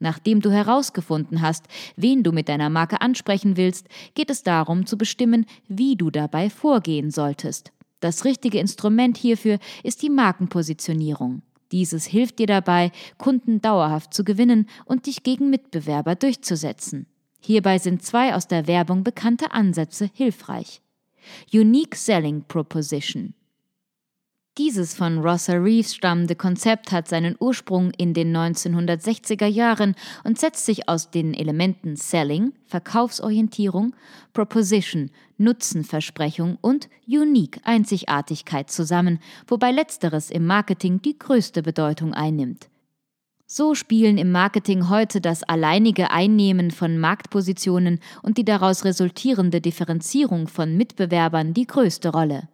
Nachdem 0.00 0.40
du 0.40 0.50
herausgefunden 0.50 1.40
hast, 1.40 1.64
wen 1.96 2.22
du 2.22 2.32
mit 2.32 2.48
deiner 2.48 2.68
Marke 2.68 3.00
ansprechen 3.00 3.56
willst, 3.56 3.88
geht 4.14 4.28
es 4.28 4.42
darum 4.42 4.86
zu 4.86 4.98
bestimmen, 4.98 5.46
wie 5.68 5.96
du 5.96 6.10
dabei 6.10 6.50
vorgehen 6.50 7.10
solltest. 7.10 7.72
Das 8.00 8.24
richtige 8.24 8.58
Instrument 8.58 9.16
hierfür 9.16 9.58
ist 9.82 10.02
die 10.02 10.10
Markenpositionierung. 10.10 11.42
Dieses 11.72 12.04
hilft 12.04 12.38
dir 12.38 12.46
dabei, 12.46 12.92
Kunden 13.16 13.62
dauerhaft 13.62 14.12
zu 14.12 14.24
gewinnen 14.24 14.68
und 14.84 15.06
dich 15.06 15.22
gegen 15.22 15.48
Mitbewerber 15.48 16.14
durchzusetzen. 16.14 17.06
Hierbei 17.46 17.76
sind 17.78 18.02
zwei 18.02 18.34
aus 18.34 18.48
der 18.48 18.66
Werbung 18.66 19.04
bekannte 19.04 19.52
Ansätze 19.52 20.08
hilfreich. 20.14 20.80
Unique 21.52 21.94
Selling 21.94 22.42
Proposition. 22.48 23.34
Dieses 24.56 24.94
von 24.94 25.18
Rossa 25.18 25.52
Reeves 25.52 25.94
stammende 25.94 26.36
Konzept 26.36 26.90
hat 26.90 27.06
seinen 27.06 27.36
Ursprung 27.38 27.90
in 27.98 28.14
den 28.14 28.34
1960er 28.34 29.46
Jahren 29.46 29.94
und 30.22 30.38
setzt 30.38 30.64
sich 30.64 30.88
aus 30.88 31.10
den 31.10 31.34
Elementen 31.34 31.96
Selling, 31.96 32.54
Verkaufsorientierung, 32.64 33.94
Proposition, 34.32 35.10
Nutzenversprechung 35.36 36.56
und 36.62 36.88
Unique, 37.06 37.60
Einzigartigkeit 37.64 38.70
zusammen, 38.70 39.18
wobei 39.48 39.70
letzteres 39.70 40.30
im 40.30 40.46
Marketing 40.46 41.02
die 41.02 41.18
größte 41.18 41.62
Bedeutung 41.62 42.14
einnimmt. 42.14 42.70
So 43.56 43.76
spielen 43.76 44.18
im 44.18 44.32
Marketing 44.32 44.88
heute 44.88 45.20
das 45.20 45.44
alleinige 45.44 46.10
Einnehmen 46.10 46.72
von 46.72 46.98
Marktpositionen 46.98 48.00
und 48.20 48.36
die 48.36 48.44
daraus 48.44 48.84
resultierende 48.84 49.60
Differenzierung 49.60 50.48
von 50.48 50.76
Mitbewerbern 50.76 51.54
die 51.54 51.64
größte 51.64 52.08
Rolle. 52.08 52.48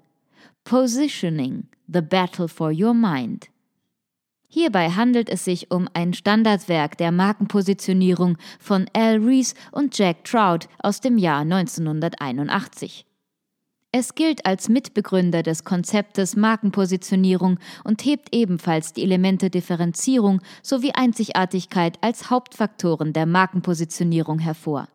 Positioning, 0.63 1.69
the 1.87 2.03
battle 2.03 2.49
for 2.49 2.71
your 2.71 2.93
mind. 2.93 3.47
Hierbei 4.47 4.91
handelt 4.91 5.31
es 5.31 5.43
sich 5.47 5.71
um 5.71 5.89
ein 5.95 6.13
Standardwerk 6.13 6.99
der 6.99 7.13
Markenpositionierung 7.13 8.37
von 8.59 8.85
Al 8.93 9.25
Rees 9.25 9.55
und 9.73 9.97
Jack 9.97 10.25
Trout 10.25 10.69
aus 10.83 11.01
dem 11.01 11.17
Jahr 11.17 11.41
1981. 11.41 13.07
Es 13.93 14.15
gilt 14.15 14.47
als 14.47 14.69
Mitbegründer 14.69 15.43
des 15.43 15.65
Konzeptes 15.65 16.37
Markenpositionierung 16.37 17.59
und 17.83 18.05
hebt 18.05 18.29
ebenfalls 18.33 18.93
die 18.93 19.03
Elemente 19.03 19.51
Differenzierung 19.51 20.41
sowie 20.63 20.93
Einzigartigkeit 20.93 21.99
als 22.01 22.31
Hauptfaktoren 22.31 23.13
der 23.13 23.27
Markenpositionierung 23.27 24.39
hervor. 24.39 24.87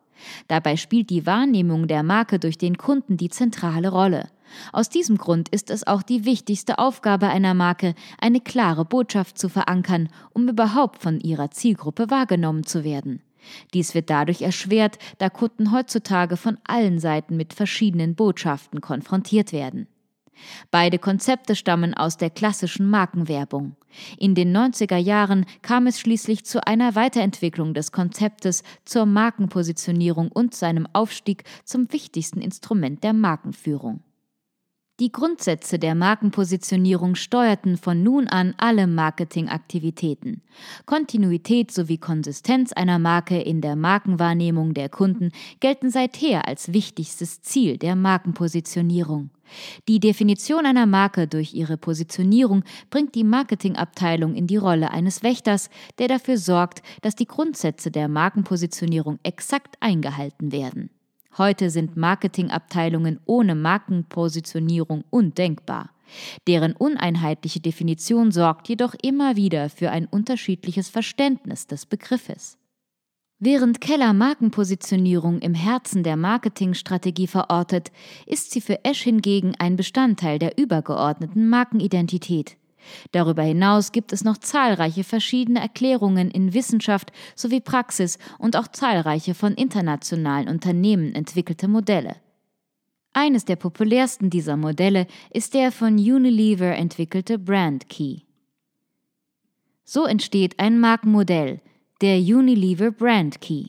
Dabei 0.48 0.78
spielt 0.78 1.10
die 1.10 1.26
Wahrnehmung 1.26 1.88
der 1.88 2.02
Marke 2.02 2.38
durch 2.38 2.56
den 2.56 2.78
Kunden 2.78 3.18
die 3.18 3.28
zentrale 3.28 3.90
Rolle. 3.90 4.30
Aus 4.72 4.88
diesem 4.88 5.18
Grund 5.18 5.50
ist 5.50 5.70
es 5.70 5.86
auch 5.86 6.02
die 6.02 6.24
wichtigste 6.24 6.78
Aufgabe 6.78 7.28
einer 7.28 7.52
Marke, 7.52 7.94
eine 8.18 8.40
klare 8.40 8.86
Botschaft 8.86 9.36
zu 9.36 9.50
verankern, 9.50 10.08
um 10.32 10.48
überhaupt 10.48 11.02
von 11.02 11.20
ihrer 11.20 11.50
Zielgruppe 11.50 12.08
wahrgenommen 12.08 12.64
zu 12.64 12.82
werden. 12.82 13.20
Dies 13.74 13.94
wird 13.94 14.10
dadurch 14.10 14.42
erschwert, 14.42 14.98
da 15.18 15.28
Kunden 15.28 15.72
heutzutage 15.72 16.36
von 16.36 16.58
allen 16.64 16.98
Seiten 16.98 17.36
mit 17.36 17.54
verschiedenen 17.54 18.14
Botschaften 18.14 18.80
konfrontiert 18.80 19.52
werden. 19.52 19.86
Beide 20.70 20.98
Konzepte 20.98 21.56
stammen 21.56 21.94
aus 21.94 22.16
der 22.16 22.30
klassischen 22.30 22.90
Markenwerbung. 22.90 23.76
In 24.18 24.34
den 24.34 24.54
90er 24.54 24.96
Jahren 24.96 25.46
kam 25.62 25.86
es 25.86 25.98
schließlich 25.98 26.44
zu 26.44 26.66
einer 26.66 26.94
Weiterentwicklung 26.94 27.72
des 27.72 27.92
Konzeptes 27.92 28.62
zur 28.84 29.06
Markenpositionierung 29.06 30.30
und 30.30 30.54
seinem 30.54 30.86
Aufstieg 30.92 31.44
zum 31.64 31.90
wichtigsten 31.92 32.40
Instrument 32.40 33.02
der 33.02 33.14
Markenführung. 33.14 34.02
Die 34.98 35.12
Grundsätze 35.12 35.78
der 35.78 35.94
Markenpositionierung 35.94 37.16
steuerten 37.16 37.76
von 37.76 38.02
nun 38.02 38.28
an 38.28 38.54
alle 38.56 38.86
Marketingaktivitäten. 38.86 40.40
Kontinuität 40.86 41.70
sowie 41.70 41.98
Konsistenz 41.98 42.72
einer 42.72 42.98
Marke 42.98 43.38
in 43.38 43.60
der 43.60 43.76
Markenwahrnehmung 43.76 44.72
der 44.72 44.88
Kunden 44.88 45.32
gelten 45.60 45.90
seither 45.90 46.48
als 46.48 46.72
wichtigstes 46.72 47.42
Ziel 47.42 47.76
der 47.76 47.94
Markenpositionierung. 47.94 49.28
Die 49.86 50.00
Definition 50.00 50.64
einer 50.64 50.86
Marke 50.86 51.28
durch 51.28 51.52
ihre 51.52 51.76
Positionierung 51.76 52.64
bringt 52.88 53.14
die 53.14 53.24
Marketingabteilung 53.24 54.34
in 54.34 54.46
die 54.46 54.56
Rolle 54.56 54.92
eines 54.92 55.22
Wächters, 55.22 55.68
der 55.98 56.08
dafür 56.08 56.38
sorgt, 56.38 56.80
dass 57.02 57.14
die 57.14 57.26
Grundsätze 57.26 57.90
der 57.90 58.08
Markenpositionierung 58.08 59.18
exakt 59.22 59.76
eingehalten 59.80 60.52
werden. 60.52 60.88
Heute 61.38 61.70
sind 61.70 61.96
Marketingabteilungen 61.96 63.20
ohne 63.26 63.54
Markenpositionierung 63.54 65.04
undenkbar. 65.10 65.90
Deren 66.46 66.72
uneinheitliche 66.72 67.60
Definition 67.60 68.30
sorgt 68.30 68.68
jedoch 68.68 68.94
immer 69.02 69.36
wieder 69.36 69.68
für 69.68 69.90
ein 69.90 70.06
unterschiedliches 70.06 70.88
Verständnis 70.88 71.66
des 71.66 71.84
Begriffes. 71.84 72.58
Während 73.38 73.82
Keller 73.82 74.14
Markenpositionierung 74.14 75.40
im 75.40 75.52
Herzen 75.52 76.02
der 76.02 76.16
Marketingstrategie 76.16 77.26
verortet, 77.26 77.92
ist 78.24 78.52
sie 78.52 78.62
für 78.62 78.82
Esch 78.82 79.02
hingegen 79.02 79.54
ein 79.58 79.76
Bestandteil 79.76 80.38
der 80.38 80.56
übergeordneten 80.56 81.50
Markenidentität. 81.50 82.56
Darüber 83.12 83.42
hinaus 83.42 83.92
gibt 83.92 84.12
es 84.12 84.24
noch 84.24 84.38
zahlreiche 84.38 85.04
verschiedene 85.04 85.60
Erklärungen 85.60 86.30
in 86.30 86.54
Wissenschaft 86.54 87.12
sowie 87.34 87.60
Praxis 87.60 88.18
und 88.38 88.56
auch 88.56 88.68
zahlreiche 88.68 89.34
von 89.34 89.54
internationalen 89.54 90.48
Unternehmen 90.48 91.14
entwickelte 91.14 91.68
Modelle. 91.68 92.16
Eines 93.12 93.46
der 93.46 93.56
populärsten 93.56 94.28
dieser 94.28 94.56
Modelle 94.56 95.06
ist 95.30 95.54
der 95.54 95.72
von 95.72 95.94
Unilever 95.94 96.74
entwickelte 96.76 97.38
Brand 97.38 97.88
Key. 97.88 98.18
So 99.84 100.04
entsteht 100.04 100.58
ein 100.58 100.80
Markenmodell, 100.80 101.60
der 102.02 102.18
Unilever 102.18 102.90
Brand 102.90 103.40
Key. 103.40 103.68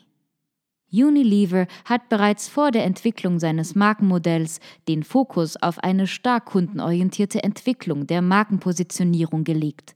Unilever 0.92 1.68
hat 1.86 2.08
bereits 2.10 2.48
vor 2.48 2.72
der 2.72 2.86
Entwicklung 2.86 3.40
seines 3.40 3.76
Markenmodells 3.76 4.60
den 4.88 5.04
Fokus 5.04 5.62
auf 5.62 5.80
eine 5.80 6.08
stark 6.08 6.46
kundenorientierte 6.46 7.44
Entwicklung 7.44 8.08
der 8.08 8.22
Markenpositionierung 8.22 9.44
gelegt. 9.44 9.96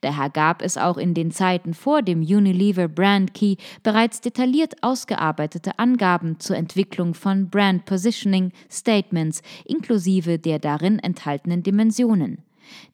Daher 0.00 0.30
gab 0.30 0.62
es 0.62 0.76
auch 0.76 0.96
in 0.96 1.14
den 1.14 1.30
Zeiten 1.30 1.74
vor 1.74 2.02
dem 2.02 2.20
Unilever 2.20 2.88
Brand 2.88 3.34
Key 3.34 3.56
bereits 3.82 4.20
detailliert 4.20 4.82
ausgearbeitete 4.82 5.78
Angaben 5.78 6.40
zur 6.40 6.56
Entwicklung 6.56 7.14
von 7.14 7.50
Brand 7.50 7.84
Positioning 7.84 8.52
Statements 8.70 9.42
inklusive 9.64 10.38
der 10.38 10.58
darin 10.58 10.98
enthaltenen 10.98 11.62
Dimensionen. 11.62 12.44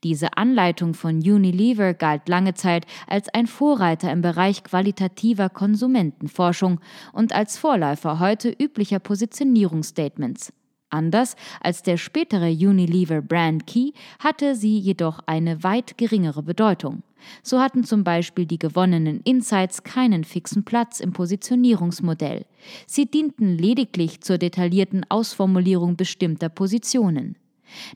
Diese 0.02 0.36
Anleitung 0.36 0.94
von 0.94 1.16
Unilever 1.16 1.94
galt 1.94 2.28
lange 2.28 2.54
Zeit 2.54 2.86
als 3.06 3.28
ein 3.28 3.46
Vorreiter 3.46 4.10
im 4.12 4.22
Bereich 4.22 4.64
qualitativer 4.64 5.48
Konsumentenforschung 5.48 6.80
und 7.12 7.34
als 7.34 7.58
Vorläufer 7.58 8.18
heute 8.18 8.50
üblicher 8.50 8.98
Positionierungsstatements. 8.98 10.52
Anders 10.94 11.34
als 11.60 11.82
der 11.82 11.96
spätere 11.96 12.50
Unilever 12.50 13.20
Brand 13.20 13.66
Key 13.66 13.90
hatte 14.20 14.54
sie 14.54 14.78
jedoch 14.78 15.18
eine 15.26 15.64
weit 15.64 15.98
geringere 15.98 16.42
Bedeutung. 16.42 17.02
So 17.42 17.58
hatten 17.60 17.82
zum 17.84 18.04
Beispiel 18.04 18.46
die 18.46 18.58
gewonnenen 18.58 19.20
Insights 19.24 19.82
keinen 19.82 20.24
fixen 20.24 20.64
Platz 20.64 21.00
im 21.00 21.12
Positionierungsmodell. 21.12 22.44
Sie 22.86 23.06
dienten 23.06 23.58
lediglich 23.58 24.20
zur 24.20 24.38
detaillierten 24.38 25.04
Ausformulierung 25.08 25.96
bestimmter 25.96 26.48
Positionen. 26.48 27.36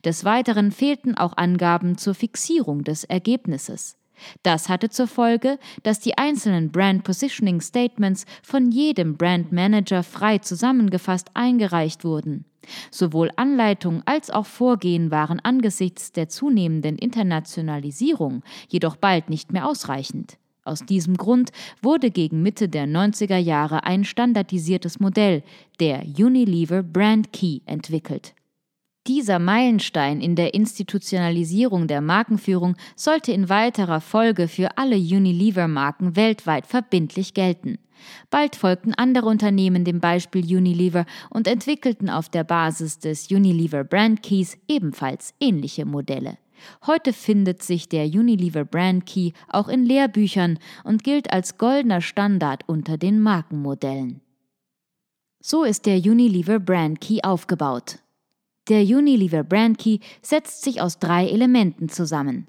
Des 0.05 0.25
Weiteren 0.25 0.73
fehlten 0.73 1.17
auch 1.17 1.37
Angaben 1.37 1.99
zur 1.99 2.15
Fixierung 2.15 2.85
des 2.85 3.05
Ergebnisses. 3.05 3.97
Das 4.43 4.69
hatte 4.69 4.89
zur 4.89 5.07
Folge, 5.07 5.59
dass 5.83 6.01
die 6.01 6.19
einzelnen 6.19 6.71
Brand 6.71 7.05
Positioning 7.05 7.61
Statements 7.61 8.25
von 8.43 8.71
jedem 8.71 9.17
Brand 9.17 9.53
Manager 9.53 10.03
frei 10.03 10.39
zusammengefasst 10.39 11.31
eingereicht 11.35 12.05
wurden. 12.05 12.45
Sowohl 12.91 13.31
Anleitung 13.37 14.03
als 14.05 14.31
auch 14.31 14.47
Vorgehen 14.47 15.11
waren 15.11 15.41
angesichts 15.41 16.13
der 16.13 16.29
zunehmenden 16.29 16.99
Internationalisierung 16.99 18.43
jedoch 18.69 18.97
bald 18.97 19.31
nicht 19.31 19.53
mehr 19.53 19.67
ausreichend. 19.67 20.37
Aus 20.65 20.85
diesem 20.85 21.17
Grund 21.17 21.51
wurde 21.81 22.11
gegen 22.11 22.43
Mitte 22.43 22.69
der 22.69 22.87
90er 22.87 23.39
Jahre 23.39 23.85
ein 23.85 24.05
standardisiertes 24.05 25.01
Modell, 25.01 25.43
der 25.81 26.03
Unilever 26.03 26.83
Brand 26.83 27.33
Key, 27.33 27.61
entwickelt. 27.65 28.35
Dieser 29.09 29.39
Meilenstein 29.39 30.21
in 30.21 30.37
der 30.37 30.53
Institutionalisierung 30.53 31.87
der 31.87 32.03
Markenführung 32.03 32.77
sollte 32.95 33.33
in 33.33 33.49
weiterer 33.49 34.03
Folge 34.03 34.49
für 34.49 34.77
alle 34.77 34.97
Unilever-Marken 34.97 36.15
weltweit 36.15 36.67
verbindlich 36.67 37.33
gelten. 37.33 37.79
Bald 38.29 38.55
folgten 38.55 38.93
andere 38.93 39.27
Unternehmen 39.27 39.85
dem 39.87 40.01
Beispiel 40.01 40.45
Unilever 40.45 41.07
und 41.31 41.49
entwickelten 41.49 42.11
auf 42.11 42.29
der 42.29 42.45
Basis 42.45 42.99
des 42.99 43.31
Unilever 43.31 43.83
Brand 43.83 44.23
Keys 44.23 44.59
ebenfalls 44.69 45.33
ähnliche 45.41 45.87
Modelle. 45.87 46.37
Heute 46.87 47.15
findet 47.15 47.63
sich 47.63 47.89
der 47.89 48.05
Unilever 48.05 48.67
Brand 48.67 49.07
Key 49.07 49.33
auch 49.49 49.69
in 49.69 49.87
Lehrbüchern 49.87 50.59
und 50.85 51.03
gilt 51.03 51.33
als 51.33 51.57
goldener 51.57 52.03
Standard 52.03 52.69
unter 52.69 52.99
den 52.99 53.23
Markenmodellen. 53.23 54.21
So 55.41 55.65
ist 55.65 55.87
der 55.87 55.97
Unilever 55.97 56.59
Brand 56.59 57.01
Key 57.01 57.21
aufgebaut. 57.23 58.01
Der 58.69 58.83
Unilever 58.83 59.45
Brand 59.45 59.79
Key 59.79 59.99
setzt 60.21 60.63
sich 60.63 60.83
aus 60.83 60.99
drei 60.99 61.27
Elementen 61.27 61.89
zusammen. 61.89 62.47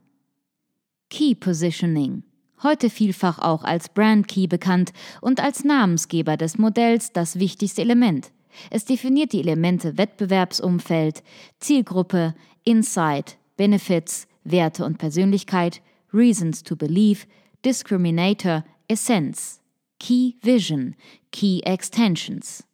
Key 1.09 1.33
Positioning, 1.33 2.23
heute 2.61 2.89
vielfach 2.89 3.39
auch 3.39 3.63
als 3.63 3.87
Brand 3.87 4.27
Key 4.27 4.47
bekannt 4.47 4.91
und 5.21 5.39
als 5.39 5.63
Namensgeber 5.63 6.35
des 6.35 6.57
Modells 6.57 7.13
das 7.13 7.39
wichtigste 7.39 7.81
Element. 7.81 8.31
Es 8.69 8.83
definiert 8.83 9.31
die 9.31 9.39
Elemente 9.39 9.97
Wettbewerbsumfeld, 9.97 11.23
Zielgruppe, 11.59 12.35
Insight, 12.65 13.37
Benefits, 13.55 14.27
Werte 14.43 14.83
und 14.83 14.97
Persönlichkeit, 14.97 15.81
Reasons 16.13 16.63
to 16.63 16.75
Believe, 16.75 17.27
Discriminator, 17.63 18.65
Essence, 18.89 19.61
Key 19.99 20.33
Vision, 20.41 20.95
Key 21.31 21.61
Extensions. 21.61 22.65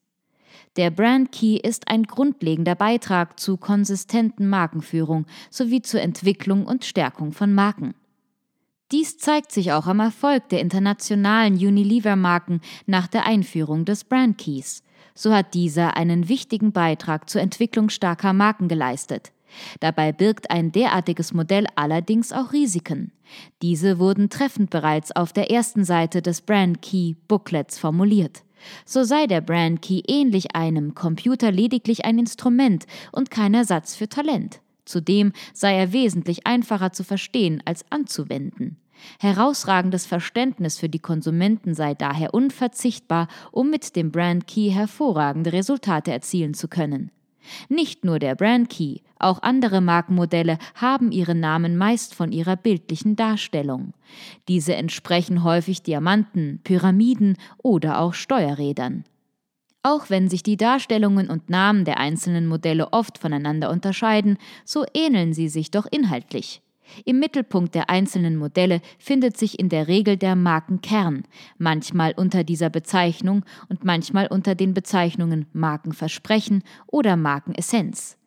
Der 0.78 0.92
Brand 0.92 1.32
Key 1.32 1.56
ist 1.56 1.88
ein 1.88 2.04
grundlegender 2.04 2.76
Beitrag 2.76 3.40
zu 3.40 3.56
konsistenten 3.56 4.50
Markenführung 4.50 5.26
sowie 5.50 5.82
zur 5.82 6.02
Entwicklung 6.02 6.66
und 6.66 6.84
Stärkung 6.84 7.32
von 7.32 7.54
Marken. 7.54 7.94
Dies 8.92 9.18
zeigt 9.18 9.52
sich 9.52 9.72
auch 9.72 9.88
am 9.88 10.00
Erfolg 10.00 10.50
der 10.50 10.60
internationalen 10.60 11.56
Unilever-Marken 11.56 12.62
nach 12.86 13.08
der 13.08 13.26
Einführung 13.26 13.86
des 13.86 14.04
Brand 14.04 14.38
Keys. 14.38 14.84
So 15.16 15.34
hat 15.34 15.54
dieser 15.54 15.96
einen 15.96 16.28
wichtigen 16.28 16.72
Beitrag 16.72 17.30
zur 17.30 17.42
Entwicklung 17.42 17.90
starker 17.90 18.34
Marken 18.34 18.68
geleistet. 18.68 19.32
Dabei 19.80 20.12
birgt 20.12 20.52
ein 20.52 20.72
derartiges 20.72 21.34
Modell 21.34 21.68
allerdings 21.76 22.34
auch 22.34 22.52
Risiken. 22.52 23.12
Diese 23.62 23.98
wurden 23.98 24.30
treffend 24.30 24.70
bereits 24.70 25.16
auf 25.16 25.32
der 25.32 25.50
ersten 25.50 25.86
Seite 25.86 26.22
des 26.22 26.42
Brand 26.42 26.82
Key 26.82 27.16
Booklets 27.28 27.80
formuliert. 27.80 28.45
So 28.86 29.04
sei 29.04 29.28
der 29.28 29.42
Brand 29.42 29.82
Key 29.82 30.02
ähnlich 30.08 30.56
einem 30.56 30.96
Computer 30.96 31.52
lediglich 31.52 32.06
ein 32.06 32.20
Instrument 32.20 32.86
und 33.12 33.32
kein 33.32 33.54
Ersatz 33.54 33.96
für 33.96 34.10
Talent. 34.10 34.62
Zudem 34.86 35.34
sei 35.54 35.76
er 35.76 35.94
wesentlich 35.94 36.46
einfacher 36.46 36.92
zu 36.92 37.04
verstehen 37.04 37.62
als 37.66 37.86
anzuwenden. 37.90 38.78
Herausragendes 39.20 40.06
Verständnis 40.06 40.78
für 40.78 40.90
die 40.90 41.00
Konsumenten 41.00 41.74
sei 41.74 41.94
daher 41.94 42.34
unverzichtbar, 42.34 43.28
um 43.52 43.70
mit 43.70 43.96
dem 43.96 44.12
Brand 44.12 44.48
Key 44.48 44.72
hervorragende 44.72 45.54
Resultate 45.54 46.12
erzielen 46.12 46.54
zu 46.54 46.68
können. 46.68 47.12
Nicht 47.70 48.06
nur 48.06 48.20
der 48.20 48.36
Brand 48.36 48.70
Key, 48.70 49.00
auch 49.20 49.42
andere 49.42 49.82
Markenmodelle 49.82 50.58
haben 50.76 51.12
ihre 51.12 51.36
Namen 51.36 51.78
meist 51.78 52.16
von 52.16 52.32
ihrer 52.32 52.56
bildlichen 52.56 53.16
Darstellung. 53.16 53.94
Diese 54.48 54.76
entsprechen 54.76 55.44
häufig 55.44 55.84
Diamanten, 55.84 56.60
Pyramiden 56.64 57.38
oder 57.58 58.00
auch 58.00 58.14
Steuerrädern. 58.14 59.06
Auch 59.84 60.10
wenn 60.10 60.30
sich 60.30 60.42
die 60.42 60.58
Darstellungen 60.58 61.30
und 61.30 61.50
Namen 61.50 61.86
der 61.86 62.00
einzelnen 62.00 62.48
Modelle 62.48 62.92
oft 62.92 63.20
voneinander 63.20 63.70
unterscheiden, 63.70 64.38
so 64.64 64.84
ähneln 64.96 65.34
sie 65.34 65.48
sich 65.48 65.70
doch 65.70 65.86
inhaltlich. 65.90 66.64
Im 67.06 67.20
Mittelpunkt 67.20 67.76
der 67.76 67.90
einzelnen 67.90 68.36
Modelle 68.36 68.82
findet 68.98 69.38
sich 69.38 69.60
in 69.60 69.70
der 69.70 69.88
Regel 69.88 70.18
der 70.18 70.36
Markenkern, 70.36 71.24
manchmal 71.58 72.14
unter 72.16 72.44
dieser 72.44 72.70
Bezeichnung 72.70 73.44
und 73.70 73.84
manchmal 73.84 74.28
unter 74.28 74.56
den 74.56 74.74
Bezeichnungen 74.74 75.46
Markenversprechen 75.54 76.64
oder 76.88 77.16
Markenessenz. 77.16 78.18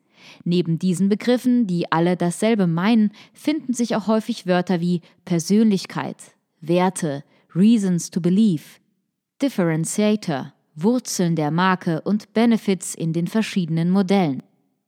Neben 0.44 0.78
diesen 0.78 1.08
Begriffen, 1.08 1.66
die 1.66 1.90
alle 1.92 2.16
dasselbe 2.16 2.66
meinen, 2.66 3.12
finden 3.32 3.72
sich 3.72 3.96
auch 3.96 4.06
häufig 4.06 4.46
Wörter 4.46 4.80
wie 4.80 5.00
Persönlichkeit, 5.24 6.16
Werte, 6.60 7.24
Reasons 7.54 8.10
to 8.10 8.20
Believe, 8.20 8.64
Differentiator, 9.40 10.52
Wurzeln 10.74 11.34
der 11.36 11.50
Marke 11.50 12.00
und 12.02 12.32
Benefits 12.34 12.94
in 12.94 13.12
den 13.12 13.26
verschiedenen 13.26 13.90
Modellen. 13.90 14.42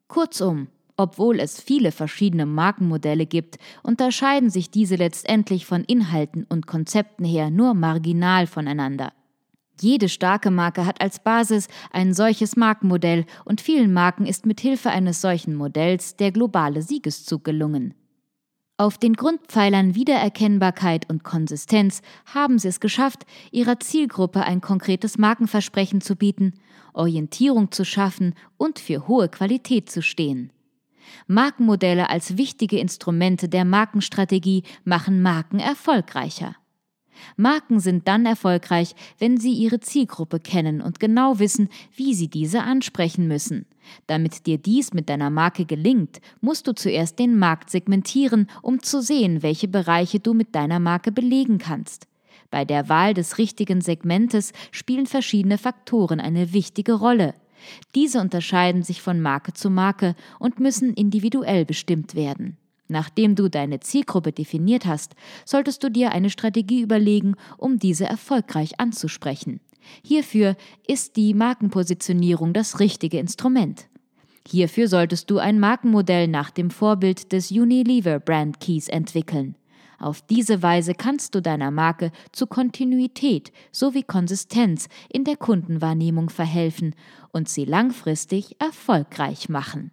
Kurzum, 0.08 0.68
obwohl 1.00 1.40
es 1.40 1.58
viele 1.58 1.92
verschiedene 1.92 2.44
Markenmodelle 2.44 3.24
gibt, 3.24 3.56
unterscheiden 3.82 4.50
sich 4.50 4.70
diese 4.70 4.96
letztendlich 4.96 5.64
von 5.64 5.82
Inhalten 5.82 6.44
und 6.48 6.66
Konzepten 6.66 7.24
her 7.24 7.48
nur 7.48 7.72
marginal 7.72 8.46
voneinander. 8.46 9.12
Jede 9.80 10.10
starke 10.10 10.50
Marke 10.50 10.84
hat 10.84 11.00
als 11.00 11.18
Basis 11.20 11.68
ein 11.90 12.12
solches 12.12 12.54
Markenmodell 12.54 13.24
und 13.46 13.62
vielen 13.62 13.94
Marken 13.94 14.26
ist 14.26 14.44
mit 14.44 14.60
Hilfe 14.60 14.90
eines 14.90 15.22
solchen 15.22 15.54
Modells 15.54 16.16
der 16.16 16.32
globale 16.32 16.82
Siegeszug 16.82 17.44
gelungen. 17.44 17.94
Auf 18.76 18.98
den 18.98 19.14
Grundpfeilern 19.14 19.94
Wiedererkennbarkeit 19.94 21.08
und 21.08 21.24
Konsistenz 21.24 22.02
haben 22.26 22.58
sie 22.58 22.68
es 22.68 22.80
geschafft, 22.80 23.24
ihrer 23.52 23.80
Zielgruppe 23.80 24.42
ein 24.42 24.60
konkretes 24.60 25.16
Markenversprechen 25.16 26.02
zu 26.02 26.14
bieten, 26.14 26.52
Orientierung 26.92 27.72
zu 27.72 27.86
schaffen 27.86 28.34
und 28.58 28.78
für 28.78 29.08
hohe 29.08 29.30
Qualität 29.30 29.90
zu 29.90 30.02
stehen. 30.02 30.52
Markenmodelle 31.26 32.10
als 32.10 32.36
wichtige 32.36 32.78
Instrumente 32.78 33.48
der 33.48 33.64
Markenstrategie 33.64 34.62
machen 34.84 35.22
Marken 35.22 35.58
erfolgreicher. 35.58 36.56
Marken 37.36 37.80
sind 37.80 38.08
dann 38.08 38.26
erfolgreich, 38.26 38.94
wenn 39.18 39.38
sie 39.38 39.52
ihre 39.52 39.80
Zielgruppe 39.80 40.40
kennen 40.40 40.80
und 40.80 41.00
genau 41.00 41.38
wissen, 41.38 41.68
wie 41.94 42.14
sie 42.14 42.28
diese 42.28 42.62
ansprechen 42.62 43.28
müssen. 43.28 43.66
Damit 44.06 44.46
dir 44.46 44.58
dies 44.58 44.92
mit 44.92 45.08
deiner 45.08 45.30
Marke 45.30 45.64
gelingt, 45.64 46.20
musst 46.40 46.66
du 46.66 46.72
zuerst 46.72 47.18
den 47.18 47.38
Markt 47.38 47.70
segmentieren, 47.70 48.48
um 48.62 48.82
zu 48.82 49.02
sehen, 49.02 49.42
welche 49.42 49.68
Bereiche 49.68 50.20
du 50.20 50.34
mit 50.34 50.54
deiner 50.54 50.80
Marke 50.80 51.12
belegen 51.12 51.58
kannst. 51.58 52.06
Bei 52.50 52.64
der 52.64 52.88
Wahl 52.88 53.14
des 53.14 53.38
richtigen 53.38 53.80
Segmentes 53.80 54.52
spielen 54.72 55.06
verschiedene 55.06 55.56
Faktoren 55.56 56.20
eine 56.20 56.52
wichtige 56.52 56.94
Rolle. 56.94 57.34
Diese 57.94 58.20
unterscheiden 58.20 58.82
sich 58.82 59.02
von 59.02 59.20
Marke 59.20 59.52
zu 59.52 59.70
Marke 59.70 60.14
und 60.38 60.60
müssen 60.60 60.94
individuell 60.94 61.64
bestimmt 61.64 62.14
werden. 62.14 62.56
Nachdem 62.88 63.36
du 63.36 63.48
deine 63.48 63.80
Zielgruppe 63.80 64.32
definiert 64.32 64.84
hast, 64.84 65.14
solltest 65.44 65.84
du 65.84 65.90
dir 65.90 66.10
eine 66.12 66.28
Strategie 66.28 66.80
überlegen, 66.80 67.36
um 67.56 67.78
diese 67.78 68.04
erfolgreich 68.04 68.80
anzusprechen. 68.80 69.60
Hierfür 70.04 70.56
ist 70.86 71.16
die 71.16 71.32
Markenpositionierung 71.34 72.52
das 72.52 72.80
richtige 72.80 73.18
Instrument. 73.18 73.86
Hierfür 74.48 74.88
solltest 74.88 75.30
du 75.30 75.38
ein 75.38 75.60
Markenmodell 75.60 76.26
nach 76.26 76.50
dem 76.50 76.70
Vorbild 76.70 77.32
des 77.32 77.52
Unilever 77.52 78.18
Brand 78.18 78.58
Keys 78.58 78.88
entwickeln. 78.88 79.54
Auf 80.00 80.22
diese 80.22 80.62
Weise 80.62 80.94
kannst 80.94 81.34
du 81.34 81.42
deiner 81.42 81.70
Marke 81.70 82.10
zu 82.32 82.46
Kontinuität 82.46 83.52
sowie 83.70 84.02
Konsistenz 84.02 84.88
in 85.10 85.24
der 85.24 85.36
Kundenwahrnehmung 85.36 86.30
verhelfen 86.30 86.94
und 87.32 87.50
sie 87.50 87.66
langfristig 87.66 88.56
erfolgreich 88.58 89.50
machen. 89.50 89.92